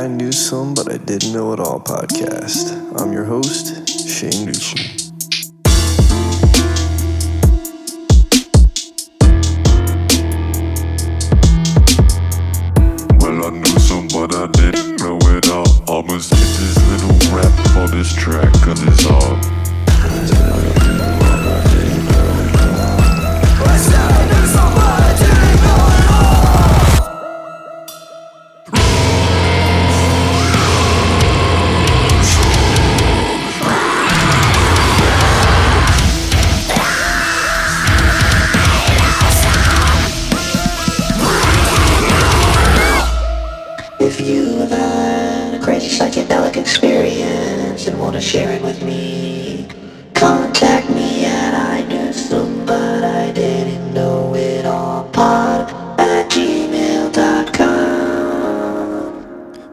[0.00, 2.98] I Newsome But I Didn't Know It All podcast.
[2.98, 5.09] I'm your host, Shane Newsome.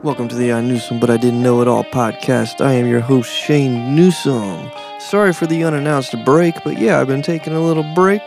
[0.03, 2.63] Welcome to the I Newsome But I Didn't Know It All podcast.
[2.63, 4.69] I am your host, Shane Newsome.
[4.99, 8.21] Sorry for the unannounced break, but yeah, I've been taking a little break.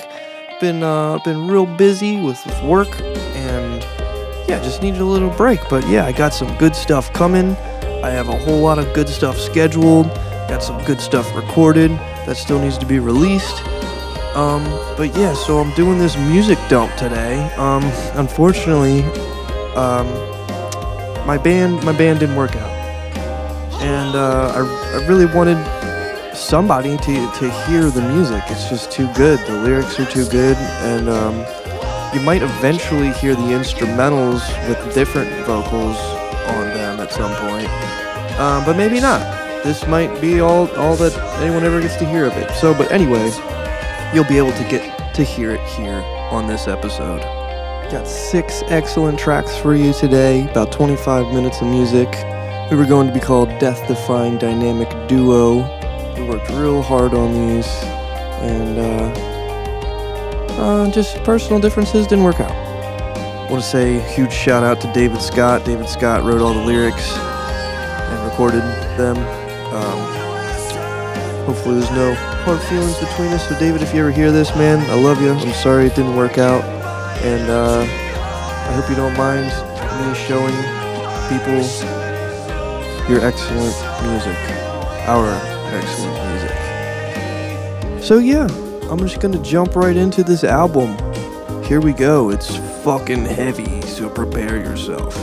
[0.61, 3.83] Been uh, been real busy with, with work and
[4.49, 5.61] yeah, just needed a little break.
[5.71, 7.51] But yeah, I got some good stuff coming.
[8.03, 10.09] I have a whole lot of good stuff scheduled.
[10.49, 11.93] Got some good stuff recorded
[12.27, 13.65] that still needs to be released.
[14.35, 14.65] Um,
[14.97, 17.41] but yeah, so I'm doing this music dump today.
[17.55, 17.85] Um,
[18.15, 19.05] unfortunately,
[19.77, 20.09] um,
[21.31, 22.71] my band my band didn't work out,
[23.81, 25.59] and uh, I I really wanted
[26.35, 28.43] somebody to to hear the music.
[28.49, 29.39] It's just too good.
[29.47, 30.57] The lyrics are too good,
[30.91, 31.37] and um,
[32.13, 35.99] you might eventually hear the instrumentals with different vocals
[36.57, 37.71] on them at some point,
[38.41, 39.21] um, but maybe not.
[39.63, 42.51] This might be all all that anyone ever gets to hear of it.
[42.57, 43.31] So, but anyway,
[44.13, 47.40] you'll be able to get to hear it here on this episode.
[47.91, 52.07] Got six excellent tracks for you today, about 25 minutes of music.
[52.71, 55.57] We were going to be called Death Defying Dynamic Duo.
[56.15, 57.67] We worked real hard on these,
[58.43, 59.11] and uh,
[60.63, 62.53] uh, just personal differences didn't work out.
[62.53, 65.65] I want to say huge shout out to David Scott.
[65.65, 68.63] David Scott wrote all the lyrics and recorded
[68.97, 69.17] them.
[69.75, 73.49] Um, hopefully, there's no hard feelings between us.
[73.49, 75.33] So, David, if you ever hear this, man, I love you.
[75.33, 76.80] I'm sorry it didn't work out
[77.23, 80.55] and uh, I hope you don't mind me showing
[81.29, 81.61] people
[83.09, 83.77] your excellent
[84.07, 84.39] music,
[85.07, 85.29] our
[85.75, 86.57] excellent music.
[88.03, 88.47] So yeah,
[88.91, 90.97] I'm just gonna jump right into this album.
[91.65, 92.31] Here we go.
[92.31, 95.15] It's fucking heavy, so prepare yourself.